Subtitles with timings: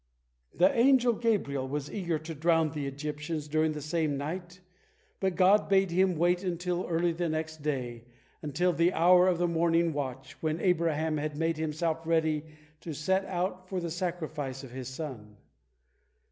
[0.57, 4.59] [33] The angel Gabriel was eager to drown the Egyptians during the same night,
[5.19, 8.05] but God bade him wait until early the next day,
[8.41, 12.41] until the hour of the morning watch, when Abraham had made himself ready
[12.79, 15.37] to set out for the sacrifice of his son.